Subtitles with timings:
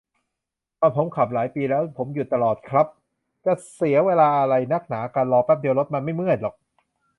[0.79, 2.87] ตอนผมขับ หลายปีแล้ว ผมหยุดตลอดครับ
[3.45, 6.55] จะเสียเวลาอะไรนักหนากัน รอแป๊บเดียว รถมันไม่เมื่อยหรอก